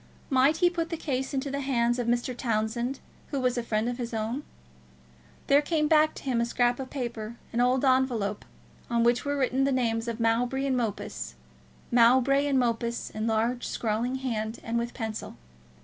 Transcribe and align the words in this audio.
Might 0.31 0.57
he 0.57 0.69
put 0.71 0.89
the 0.89 0.97
case 0.97 1.31
into 1.31 1.51
the 1.51 1.59
hands 1.59 1.99
of 1.99 2.07
Mr. 2.07 2.35
Townsend, 2.35 2.99
who 3.27 3.39
was 3.39 3.55
a 3.55 3.61
friend 3.61 3.87
of 3.87 3.99
his 3.99 4.15
own? 4.15 4.41
There 5.45 5.61
came 5.61 5.87
back 5.87 6.15
to 6.15 6.23
him 6.23 6.41
a 6.41 6.45
scrap 6.47 6.79
of 6.79 6.89
paper, 6.89 7.35
an 7.53 7.61
old 7.61 7.85
envelope, 7.85 8.43
on 8.89 9.03
which 9.03 9.25
were 9.25 9.37
written 9.37 9.63
the 9.63 9.71
names 9.71 10.07
of 10.07 10.19
Mowbray 10.19 10.65
and 10.65 10.75
Mopus; 10.75 11.35
Mowbray 11.91 12.47
and 12.47 12.57
Mopus 12.57 13.11
in 13.11 13.25
a 13.25 13.27
large 13.27 13.67
scrawling 13.67 14.15
hand, 14.15 14.59
and 14.63 14.79
with 14.79 14.95
pencil. 14.95 15.35